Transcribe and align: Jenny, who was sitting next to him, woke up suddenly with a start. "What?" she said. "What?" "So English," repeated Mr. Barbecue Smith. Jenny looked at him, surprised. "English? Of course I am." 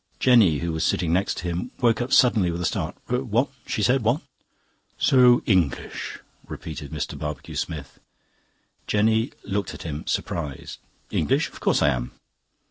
Jenny, 0.19 0.57
who 0.57 0.71
was 0.73 0.83
sitting 0.83 1.13
next 1.13 1.37
to 1.37 1.43
him, 1.43 1.69
woke 1.79 2.01
up 2.01 2.11
suddenly 2.11 2.49
with 2.49 2.61
a 2.61 2.65
start. 2.65 2.95
"What?" 3.05 3.49
she 3.67 3.83
said. 3.83 4.01
"What?" 4.01 4.21
"So 4.97 5.43
English," 5.45 6.17
repeated 6.47 6.89
Mr. 6.89 7.15
Barbecue 7.15 7.53
Smith. 7.53 7.99
Jenny 8.87 9.31
looked 9.43 9.75
at 9.75 9.83
him, 9.83 10.07
surprised. 10.07 10.79
"English? 11.11 11.49
Of 11.49 11.59
course 11.59 11.83
I 11.83 11.89
am." 11.89 12.13